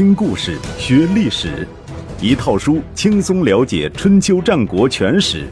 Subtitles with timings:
[0.00, 1.68] 听故事学历史，
[2.22, 5.46] 一套书轻松了解春秋战国全史。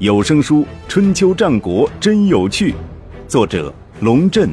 [0.00, 2.72] 有声书《春秋战国真有趣》，
[3.28, 4.50] 作者龙震，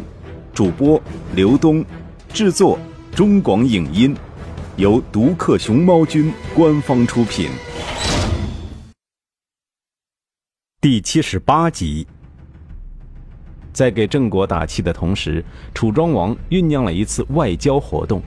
[0.54, 1.02] 主播
[1.34, 1.84] 刘东，
[2.32, 2.78] 制作
[3.16, 4.16] 中广影音，
[4.76, 7.50] 由独克熊猫君官方出品。
[10.80, 12.06] 第七十八集。
[13.74, 18.22] 在给郑国打气的同时，楚庄王酝酿了一次外交活动。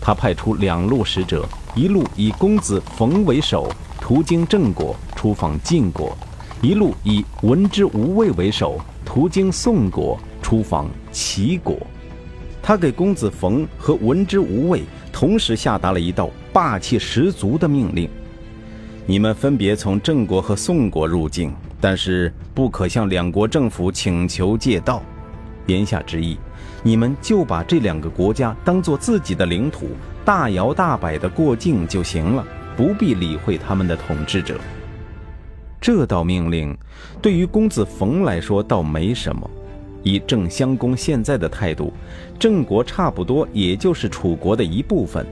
[0.00, 6.16] 他派出两路使者，一路以公子冯为首，途经郑国，出访晋国；
[6.62, 11.76] 一路以文之无畏为首，途经宋国，出访齐国。
[12.62, 14.82] 他给公子冯和文之无畏
[15.12, 18.08] 同时下达了一道霸气十足的命令：
[19.06, 21.52] 你们分别从郑国和宋国入境。
[21.82, 25.02] 但是不可向两国政府请求借道，
[25.64, 26.36] 言下之意，
[26.82, 29.88] 你们就把这两个国家当做自己的领土，
[30.24, 34.56] 大摇大摆地过境就行了，不必理会他们的统治者。
[35.80, 36.76] 这道命令
[37.22, 39.50] 对于公子冯来说倒没什么，
[40.02, 41.92] 以郑襄公现在的态度，
[42.38, 45.26] 郑国差不多也就是楚国的一部分，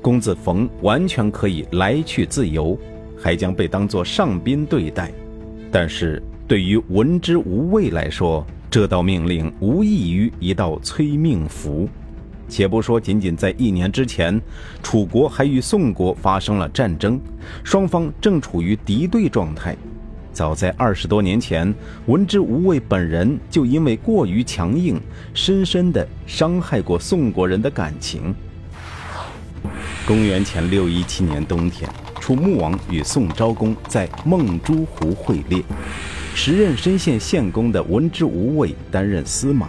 [0.00, 2.78] 公子冯完全可以来去自由，
[3.18, 5.10] 还将被当作上宾对待。
[5.70, 11.86] 但是对于文之无畏来说，这道命令无异于一道催命符。
[12.48, 14.40] 且不说仅仅在一年之前，
[14.82, 17.20] 楚国还与宋国发生了战争，
[17.62, 19.76] 双方正处于敌对状态。
[20.32, 21.74] 早在二十多年前，
[22.06, 24.98] 文之无畏本人就因为过于强硬，
[25.34, 28.34] 深深地伤害过宋国人的感情。
[30.06, 31.86] 公元前六一七年冬天。
[32.18, 35.60] 楚穆王与宋昭公在孟珠湖会猎，
[36.34, 39.68] 时任深县县公的文之无畏担任司马。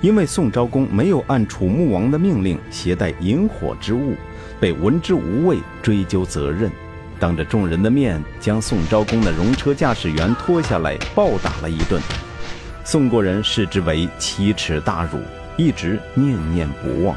[0.00, 4.14] 因为宋昭公没有按楚穆王的命令携带引火之物，
[4.60, 6.70] 被文之无畏追究责任，
[7.18, 12.00] 当着众人的面将宋昭公的戎车驾驶员拖下来暴打了一顿。
[12.84, 15.18] 宋国人视之为奇耻大辱，
[15.56, 17.16] 一直念念不忘。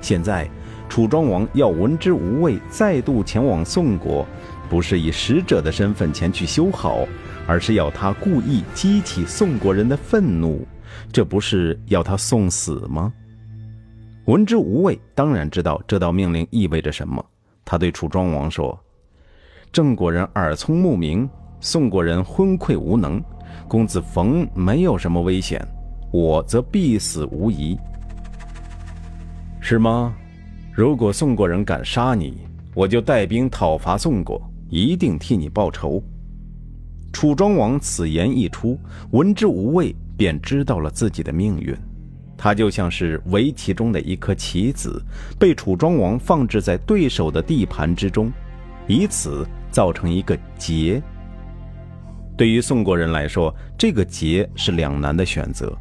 [0.00, 0.48] 现在。
[0.88, 4.28] 楚庄王要文之无畏再度前往宋国，
[4.68, 7.08] 不是以使者的身份前去修好，
[7.46, 10.66] 而是要他故意激起宋国人的愤怒，
[11.12, 13.12] 这不是要他送死吗？
[14.26, 17.24] 文之无畏当然知道这道命令意味着什么，
[17.64, 18.78] 他对楚庄王说
[19.72, 21.28] ：“郑国人耳聪目明，
[21.60, 23.22] 宋国人昏聩无能，
[23.66, 25.60] 公子冯没有什么危险，
[26.12, 27.76] 我则必死无疑，
[29.60, 30.14] 是吗？”
[30.72, 36.02] 如果宋国人敢杀你，我就带兵讨伐宋国，一定替你报仇。
[37.22, 38.76] 楚庄王此言一出，
[39.12, 41.72] 文之无畏便知道了自己的命运。
[42.36, 45.00] 他就像是围棋中的一颗棋子，
[45.38, 48.28] 被楚庄王放置在对手的地盘之中，
[48.88, 51.00] 以此造成一个劫。
[52.36, 55.72] 对于宋国人来说，这个劫是两难的选择：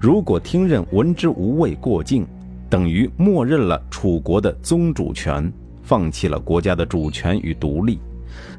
[0.00, 2.24] 如果听任文之无畏过境。
[2.70, 5.52] 等于默认了楚国的宗主权，
[5.82, 7.98] 放弃了国家的主权与独立。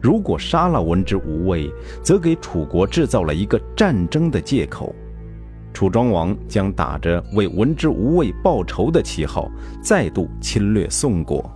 [0.01, 1.71] 如果杀了文之无畏，
[2.03, 4.93] 则给楚国制造了一个战争的借口。
[5.73, 9.51] 楚庄王将打着为文之无畏报仇的旗号，
[9.81, 11.47] 再度侵略宋国。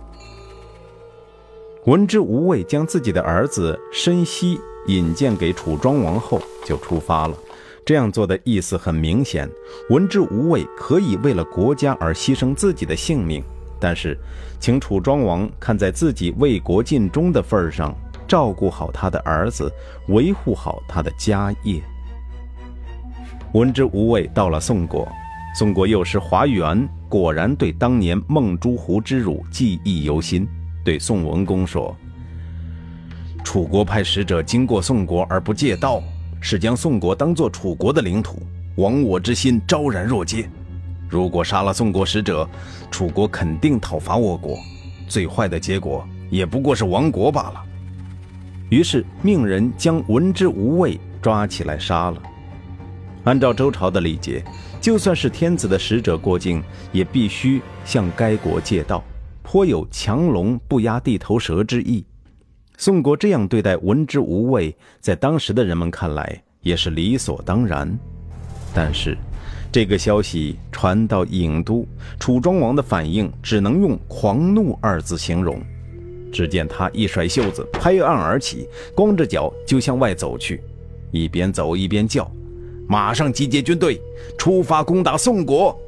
[1.86, 7.36] 文之无畏将自己的儿子申息引荐给楚庄王后，就出发了。
[7.84, 9.50] 这样做的意思很明显，
[9.90, 13.42] 文之无畏可以为了国家而牺牲自己的性命，
[13.80, 14.16] 但是，
[14.60, 17.92] 请楚庄王看在自己为国尽忠的份上，
[18.32, 19.70] 照顾好他的儿子，
[20.08, 21.82] 维护好他的家业。
[23.52, 25.06] 文之无畏到了宋国，
[25.54, 30.48] 宋国右师华元果然对当年孟珠湖之辱记忆犹新，
[30.82, 31.94] 对宋文公说
[33.44, 36.02] ：“楚国派使者经过宋国而不借道。”
[36.40, 38.42] 是将宋国当作楚国的领土，
[38.76, 40.48] 亡我之心昭然若揭。
[41.06, 42.48] 如果杀了宋国使者，
[42.90, 44.56] 楚国肯定讨伐我国，
[45.06, 47.62] 最坏的结果也不过是亡国罢了。
[48.72, 52.22] 于是命人将文之无畏抓起来杀了。
[53.24, 54.42] 按照周朝的礼节，
[54.80, 59.04] 就算是天子的使者过境，也必须向该国借道，
[59.42, 62.02] 颇有强龙不压地头蛇之意。
[62.78, 67.86] 宋国这样对待文之无畏，在当时的人们看来也是理所当然。
[68.72, 69.18] 但是，
[69.70, 71.86] 这个消息传到郢都，
[72.18, 75.60] 楚庄王的反应只能用“狂怒”二字形容。
[76.32, 80.60] 只见他一甩袖子，拍案而起，光着脚就向外走去，
[81.10, 82.28] 一边走一边叫
[82.88, 84.00] ：“马上集结军队，
[84.38, 85.78] 出发攻打宋国！”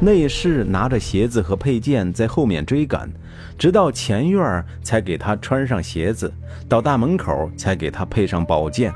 [0.00, 3.10] 内侍拿着鞋子和佩剑在后面追赶，
[3.58, 6.32] 直到前院才给他穿上鞋子，
[6.68, 8.92] 到大门口才给他配上宝剑。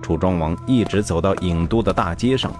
[0.00, 2.52] 楚庄王一直走到郢都的大街上，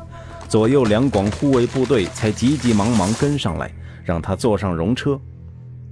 [0.49, 3.70] 左右两广护卫部队才急急忙忙跟上来，
[4.05, 5.20] 让他坐上戎车。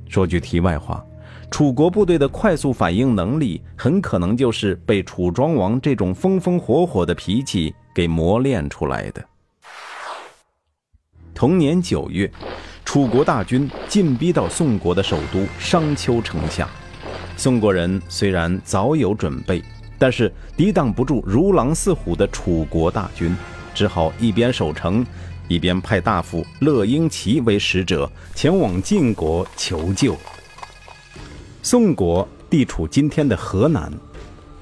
[0.08, 1.04] 说句题外话，
[1.50, 9.22] 楚国部队的快速反应能力，很可能就是被楚庄王这种风风火火的脾气给磨练出来的。
[11.34, 12.30] 同年九月，
[12.84, 16.68] 楚国大军进逼到宋国的首都商丘城下，
[17.36, 19.62] 宋国人虽然早有准备。
[19.98, 23.36] 但是抵挡不住如狼似虎的楚国大军，
[23.74, 25.04] 只好一边守城，
[25.46, 30.16] 一边派大夫乐英奇为使者前往晋国求救。
[31.62, 33.92] 宋国地处今天的河南，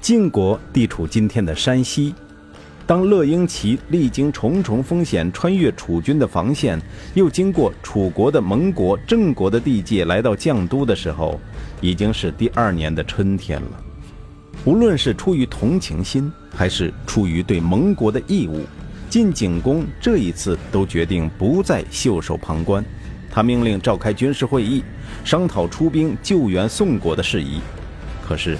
[0.01, 2.13] 晋国地处今天的山西。
[2.85, 6.77] 当乐英齐历经重重风险，穿越楚军的防线，
[7.13, 11.39] 又经过楚国的盟国郑国的地界，来到绛都的时候，
[11.79, 13.83] 已经是第二年的春天了。
[14.65, 18.65] 无论是出于同情心，还是出于对盟国的义务，
[19.09, 22.83] 晋景公这一次都决定不再袖手旁观。
[23.31, 24.83] 他命令召开军事会议，
[25.23, 27.59] 商讨出兵救援宋国的事宜。
[28.27, 28.57] 可是，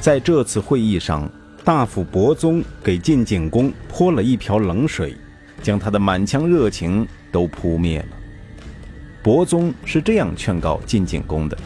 [0.00, 1.30] 在这次会议上，
[1.64, 5.16] 大夫伯宗给晋景公泼了一瓢冷水，
[5.62, 8.06] 将他的满腔热情都扑灭了。
[9.22, 11.58] 伯宗是这样劝告晋景公的：“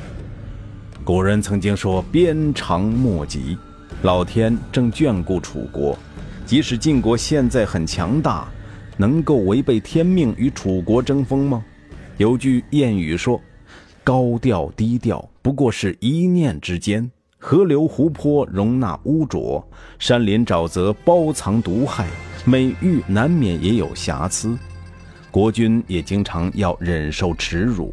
[1.05, 3.57] 古人曾经说‘鞭长莫及’。”
[4.03, 5.97] 老天正眷顾楚国，
[6.45, 8.49] 即使晋国现在很强大，
[8.97, 11.65] 能够违背天命与楚国争锋吗？
[12.17, 13.41] 有句谚语说
[14.05, 17.11] ：“高调低调不过是一念之间。
[17.39, 19.69] 河流湖泊容纳污浊，
[19.99, 22.07] 山林沼泽包藏毒害，
[22.45, 24.57] 美玉难免也有瑕疵。
[25.31, 27.93] 国君也经常要忍受耻辱，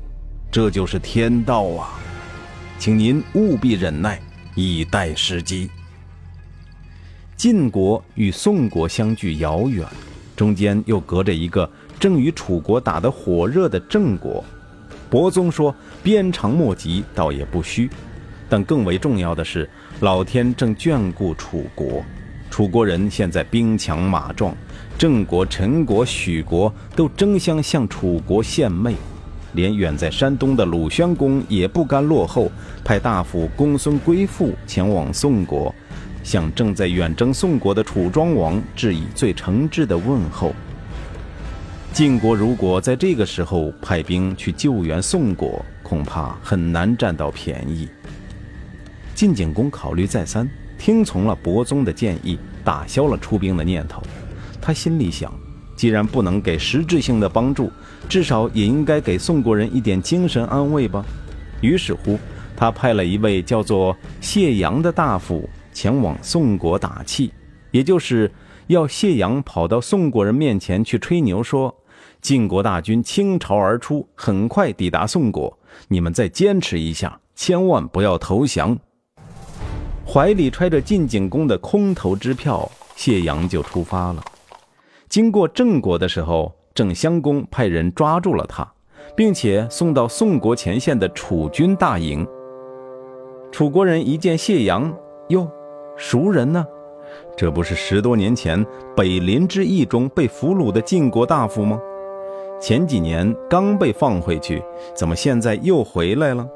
[0.52, 2.00] 这就是天道啊！
[2.78, 4.22] 请您务必忍耐，
[4.54, 5.68] 以待时机。”
[7.36, 9.84] 晋国与宋国相距遥远，
[10.36, 11.68] 中间又隔着一个
[12.02, 14.44] 正与楚国打得火热的郑国。
[15.08, 17.88] 伯宗说：“鞭长莫及，倒也不虚。”
[18.50, 19.70] 但更为重要的是，
[20.00, 22.04] 老天正眷顾楚国。
[22.50, 24.56] 楚国人现在兵强马壮，
[24.98, 28.96] 郑国、陈国、许国都争相向楚国献媚，
[29.54, 32.52] 连远在山东的鲁宣公也不甘落后，
[32.84, 35.74] 派大夫公孙归父前往宋国。
[36.24, 40.52] 向正在远征宋国的楚庄王致以最诚挚的问候。
[41.94, 47.88] 晋国如果在这个时候派兵去救援宋国，恐怕很难占到便宜。
[49.14, 54.02] 晋景公考虑再三，听从了伯宗的建议，打消了出兵的念头。
[54.62, 55.34] 他心里想，
[55.76, 57.70] 既然不能给实质性的帮助，
[58.08, 61.06] 至少也应该给宋国人一点精神安慰吧。
[61.60, 62.18] 于是乎，
[62.56, 65.48] 他派了一位叫做谢阳的大夫。
[65.74, 67.32] 前往宋国打气，
[67.72, 68.30] 也就是
[68.68, 71.74] 要谢阳跑到宋国人面前去吹牛，说
[72.22, 75.58] 晋国大军倾巢而出，很快抵达宋国，
[75.88, 78.78] 你们再坚持一下，千万不要投降。
[80.06, 84.24] 怀里揣着晋景公的空头支票，谢阳就出发了。
[85.08, 88.70] 经过郑国的时候，郑襄公派人抓住了他，
[89.16, 92.28] 并且送到宋国前线的楚军大营。
[93.52, 94.94] 楚国人一见谢阳，
[95.30, 95.50] 哟。
[95.98, 96.66] 熟人呢？
[97.38, 101.80] 这不是十多年前北林之役中被俘虏的晋国大夫吗？
[102.62, 104.64] 前几年刚被放回去，
[104.94, 106.48] 怎么现在又回来了？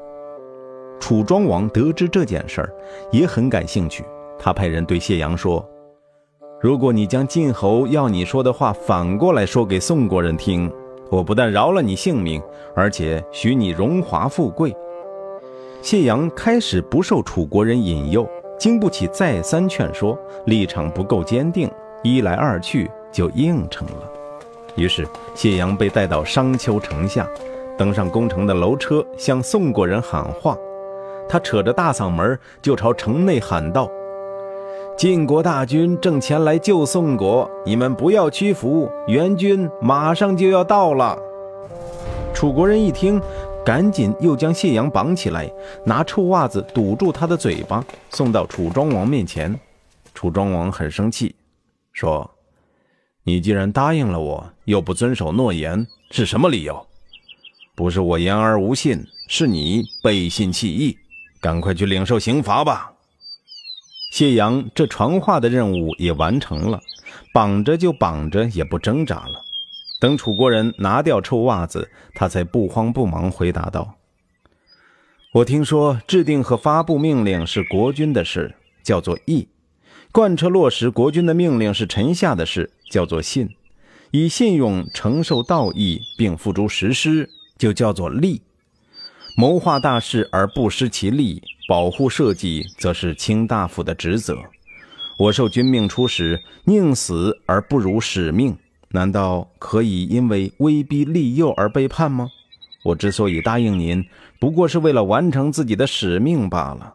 [1.00, 2.72] 楚庄王得知这件事儿，
[3.10, 4.04] 也很感兴趣。
[4.38, 5.68] 他派人对谢阳说
[6.62, 10.72] ：“如果你将晋侯要你说的话反过来说给宋国人听，
[11.10, 12.40] 我不但饶了你性命，
[12.76, 14.72] 而且许你荣华富贵。”
[15.82, 18.24] 谢阳开始不受楚国人引诱。
[18.56, 21.68] 经不起再三劝说，立场不够坚定，
[22.02, 24.10] 一来二去就应承了。
[24.76, 27.28] 于是谢阳被带到商丘城下，
[27.76, 30.56] 登上攻城的楼车，向宋国人喊话。
[31.28, 33.90] 他扯着大嗓门就朝城内喊道
[34.96, 41.18] ：“晋国大军正前来救宋国，你们不要屈服，援军马上就要到了。”
[42.32, 43.20] 楚国人一听。
[43.64, 45.52] 赶紧又将谢阳绑起来，
[45.84, 49.58] 拿臭袜子堵住他的嘴巴，送到楚庄王面前。
[50.14, 51.34] 楚庄王很生气，
[51.92, 52.30] 说
[53.28, 56.86] ：“你既然答应了我，又不遵守诺言，是什么理由？
[57.74, 60.96] 不是我言而无信，是你背信弃义。
[61.40, 62.92] 赶快去领受刑罚吧。”
[64.14, 66.80] 谢阳这传话的任务也完成了，
[67.34, 69.42] 绑着就绑着，也不挣扎了。
[69.98, 73.96] 等楚国人拿掉臭袜子，他才不慌不忙回答道
[75.34, 78.54] ：“我听说制定和发布命令是国君的事，
[78.84, 79.48] 叫做义；
[80.12, 83.46] 贯彻落实国君的命令是臣下的事，叫做信；
[84.10, 87.28] 以信用承受道义并付诸实施，
[87.58, 88.42] 就叫做利。
[89.36, 94.38] 谋划大事而不失其利，保护社稷，则是卿大夫的职责。
[95.18, 98.56] 我受君命出使，宁死而不辱使命。”
[98.90, 102.30] 难道可以因为威逼利诱而背叛吗？
[102.84, 104.02] 我之所以答应您，
[104.38, 106.94] 不过是为了完成自己的使命罢了。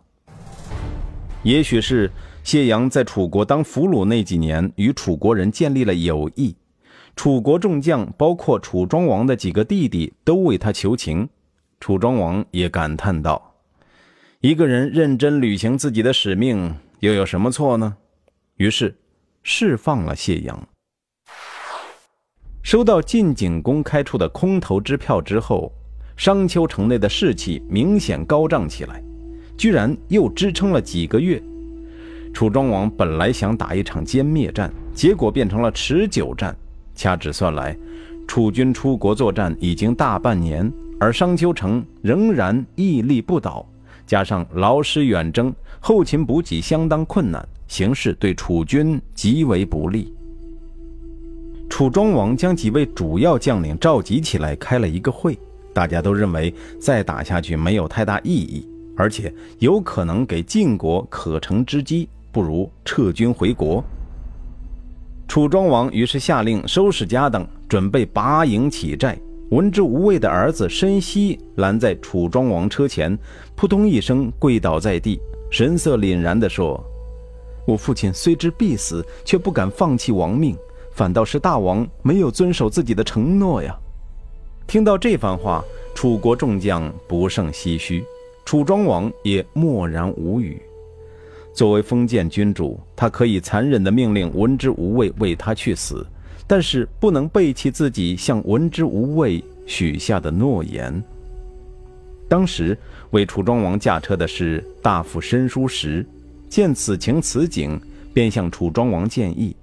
[1.44, 2.10] 也许是
[2.44, 6.56] 谢阳在楚国当俘虏那几年，与楚国人建立了友谊，
[7.16, 11.30] 楚国众将，包括楚庄王的几个弟弟，都为他求情。
[11.80, 13.56] 楚庄王也感叹道
[14.42, 17.96] ：“一个人认真履行自己的使命，又有什么错呢？”
[18.58, 18.96] 于是
[19.44, 20.68] 释放了谢阳。
[22.64, 25.72] 收到晋景公开出的空头支票之后，
[26.18, 29.04] 商丘城内的士气明显高涨起来，
[29.58, 31.42] 居然又支撑了几个月。
[32.34, 36.56] 楚庄王本来想打一场歼灭战，结果变成了持久战。
[36.96, 37.78] 掐指算来，
[38.28, 43.66] 楚军出国作战已经大半年，而商丘城仍然屹立不倒。
[44.06, 50.14] 加上劳师远征，后勤补给相当困难，形势对楚军极为不利。
[51.70, 55.38] 楚庄王将几位主要将领召集起来，开了一个会。
[55.74, 63.84] 大家都认为再打下去没有太大意义，而且有可能给晋国可乘之机，不如撤军回国。
[65.28, 69.18] 楚庄王于是下令收拾家当，准备拔营起寨。
[69.52, 73.18] 闻之无畏的儿子申息拦在楚庄王车前，
[73.56, 75.20] 扑通一声跪倒在地，
[75.50, 76.82] 神色凛然地说
[77.68, 80.56] ：“我父亲虽知必死，却不敢放弃亡命。”
[80.94, 83.74] 反倒是大王没有遵守自己的承诺呀！
[84.68, 85.64] 听到这番话，
[85.96, 88.04] 楚国众将不胜唏嘘，
[88.46, 90.62] 楚庄王也默然无语。
[91.53, 96.05] 作为封建君主，他可以残忍地命令文之无畏为他去死，
[96.48, 101.03] 但是不能背弃自己向文之无畏许下的诺言。
[102.29, 102.77] 当时
[103.10, 106.05] 为楚庄王驾车的是大夫申叔时，
[106.48, 107.79] 见此情此景，
[108.13, 109.55] 便向楚庄王建议。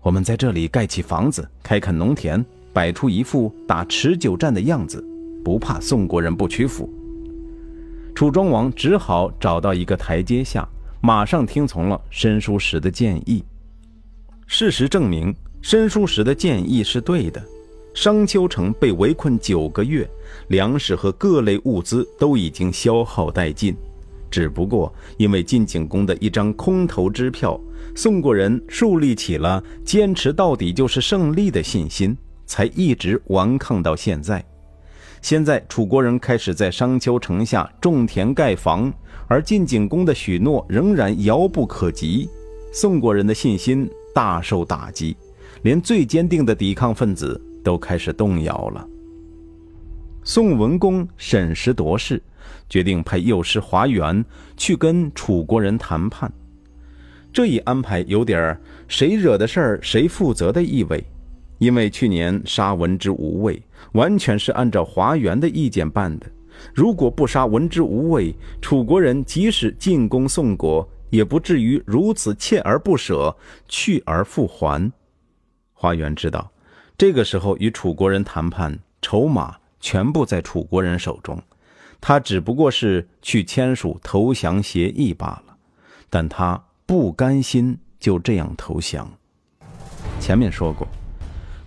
[0.00, 5.04] 我们在这里盖起房子，开垦农田，摆出一副打持久战的样子，
[5.44, 6.90] 不怕宋国人不屈服。
[8.14, 10.68] 楚庄王只好找到一个台阶下，
[11.00, 13.44] 马上听从了申叔时的建议。
[14.46, 17.42] 事实证明，申叔时的建议是对的。
[17.94, 20.08] 商丘城被围困九个月，
[20.48, 23.74] 粮食和各类物资都已经消耗殆尽，
[24.30, 27.58] 只不过因为晋景公的一张空头支票。
[27.94, 32.16] 宋国人树立起了坚持到底就是胜利的信心，
[32.46, 34.42] 才一直顽抗到现在。
[35.22, 38.92] 现在楚国人开始在商丘城下种田盖房，
[39.28, 42.28] 而晋景公的许诺仍然遥不可及，
[42.72, 45.16] 宋国人的信心大受打击，
[45.62, 48.84] 连最坚定的抵抗分子都开始动摇了。
[50.24, 52.20] 宋文公审时度势，
[52.68, 54.24] 决定派右师华元
[54.56, 56.30] 去跟楚国人谈判。
[57.32, 61.02] 这一安排有点谁惹的事儿谁负责的意味，
[61.58, 63.62] 因为去年杀文之无畏，
[63.92, 66.26] 完全是按照华元的意见办的。
[66.74, 73.36] 如果不杀文之无畏，楚国人即使进攻宋国，也不至于如此锲而不舍，
[73.68, 74.90] 去而复还。
[75.72, 76.50] 华元知道，
[76.96, 81.42] 这个时候与楚国人谈判，筹码全部在楚国人手中，
[82.00, 85.56] 他只不过是去签署投降协议罢了，
[86.08, 86.62] 但他。
[86.84, 89.10] 不甘心就这样投降。
[90.20, 90.86] 前面说过，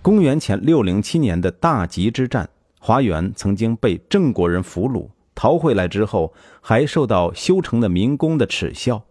[0.06, 2.48] 公元前六零七年的大吉之战，
[2.78, 9.02] 华元曾经被郑国人俘虏，逃回来之后，还受到修城的民工的耻笑。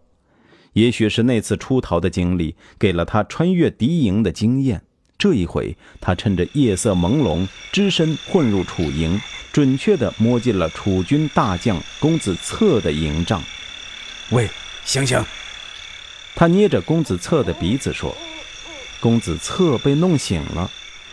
[0.72, 4.82] 也许是那次出逃的经历，给了他穿越敌营的经验。
[5.18, 9.20] 这一回，他趁着夜色朦胧，只身混入楚营，
[9.52, 13.42] 准确地摸进了楚军大将公子策的营帐。
[14.30, 14.48] 喂，
[14.86, 15.22] 醒醒！
[16.34, 18.16] 他捏着公子策的鼻子说
[18.98, 20.70] ：“公子策被弄醒了，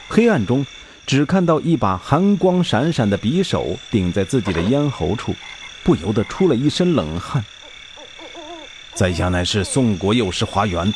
[0.07, 0.65] 黑暗中
[1.05, 5.35] 只看到一把寒光闪闪的匕首顶在自己的咽喉处，
[5.83, 7.43] 不由得出了一身冷汗。
[8.93, 10.93] 在下乃是宋国右师华元。”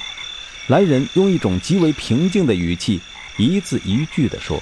[0.68, 3.00] 来人用一种极为平静的语气，
[3.38, 4.62] 一字一句地说：“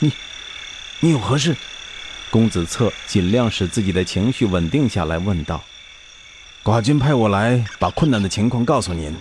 [0.00, 0.12] 你，
[0.98, 1.56] 你有何事？”
[2.28, 5.62] 公子策尽量使自己的情绪稳定下来，问道。
[6.64, 9.14] 寡君派我来把困难的情况告诉您。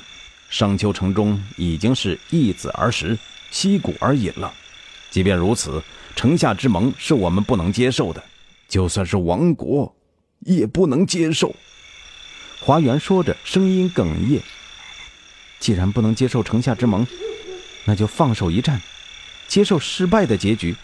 [0.49, 3.15] 商丘城中已经是易子而食，
[3.51, 4.51] 息鼓而饮了。
[5.11, 5.83] 即便如此，
[6.15, 8.23] 城下之盟是我们不能接受的，
[8.67, 9.93] 就算是亡国，
[10.39, 11.55] 也不能接受。
[12.59, 14.41] 华元说着，声音哽咽。
[15.59, 17.05] 既然不能接受城下之盟，
[17.85, 18.81] 那就放手一战，
[19.47, 20.75] 接受失败的结局。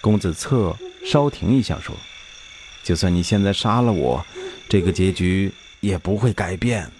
[0.00, 1.96] 公子策稍停一下，说
[2.84, 4.24] ：“就算你现在杀了我，
[4.68, 6.90] 这个结局也不会改变。”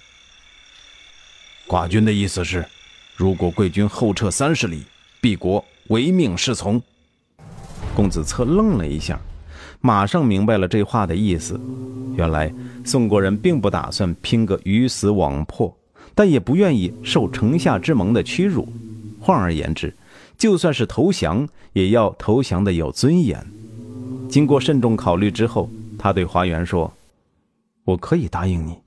[1.68, 2.66] 寡君的意思是，
[3.14, 4.84] 如果贵军后撤三十里，
[5.22, 6.80] 敝国唯命是从。
[7.94, 9.20] 公子策愣了一下，
[9.80, 11.60] 马上明白了这话的意思。
[12.16, 12.52] 原来
[12.84, 15.74] 宋国人并不打算拼个鱼死网破。
[16.16, 18.68] 但也不愿意受城下之盟的屈辱。
[19.18, 19.92] 换而言之，
[20.38, 23.44] 就算是投降，也要投降的有尊严。
[24.28, 25.68] 经过慎重考虑之后，
[25.98, 26.92] 他对华元说
[27.82, 28.78] ：“我可以答应你，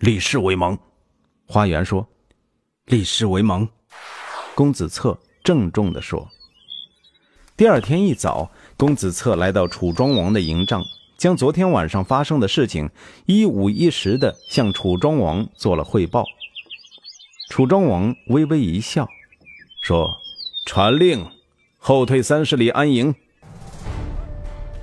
[0.00, 0.76] 立誓为盟。”
[1.46, 2.04] 花元说
[2.92, 3.66] ：“立誓为盟。”
[4.54, 6.28] 公子策郑重地说。
[7.56, 10.82] 第二天一早，公子策来到楚庄王的营帐。
[11.16, 12.90] 将昨天晚上发生的事情
[13.26, 16.24] 一五一十地向楚庄王做了汇报。
[17.48, 19.06] 楚庄王微微一笑，
[19.82, 20.10] 说
[20.66, 21.24] ：“传令，
[21.78, 23.14] 后退三十里安营。”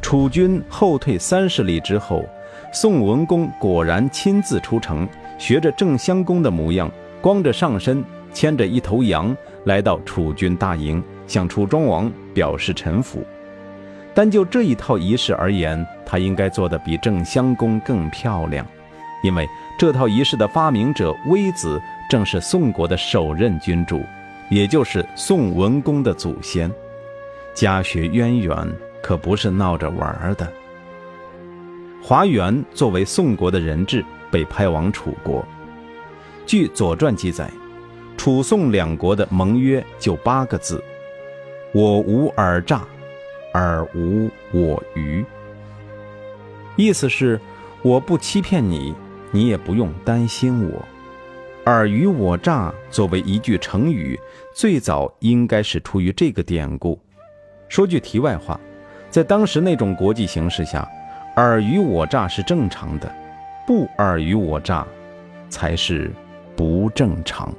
[0.01, 2.24] 楚军后退三十里之后，
[2.72, 5.06] 宋文公果然亲自出城，
[5.38, 6.89] 学着郑襄公的模样，
[7.22, 9.36] 光着上身，牵着一头羊，
[9.66, 13.24] 来到楚军大营，向楚庄王表示臣服。
[14.14, 18.66] 单就这一套仪式而言，他应该做得比郑襄公更漂亮，
[19.24, 19.48] 因为
[19.78, 24.02] 这套仪式的发明者微子正是宋国的首任君主，
[24.50, 26.70] 也就是宋文公的祖先，
[27.54, 28.58] 家学渊源，
[29.02, 30.52] 可不是闹着玩的。
[32.02, 35.46] 华元作为宋国的人质，被派往楚国。
[36.50, 37.48] 据《左传》记载，
[38.18, 40.84] 楚宋两国的盟约就八个字
[41.75, 42.82] ：“我无尔诈。”
[43.53, 45.24] 尔无我虞，
[46.76, 47.39] 意思是
[47.84, 48.95] 我不欺骗你，
[49.30, 50.84] 你也不用担心我。
[51.65, 54.19] 尔虞我诈作为一句成语，
[54.52, 57.00] 最早应该是出于这个典故。
[57.67, 58.60] 说句题外话，
[59.12, 60.89] 在当时那种国际形势下，
[61.36, 63.08] 尔虞我诈是正常的，
[63.67, 64.84] 不尔虞我诈
[65.47, 66.12] 才是
[66.60, 67.50] 不正常。